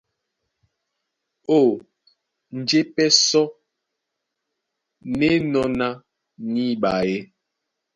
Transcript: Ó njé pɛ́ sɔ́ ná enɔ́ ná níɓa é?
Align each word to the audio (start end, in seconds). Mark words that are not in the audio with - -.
Ó 1.57 1.59
njé 2.59 2.79
pɛ́ 2.95 3.07
sɔ́ 3.27 3.47
ná 5.17 5.25
enɔ́ 5.37 5.65
ná 5.79 5.87
níɓa 6.53 6.91
é? 7.13 7.17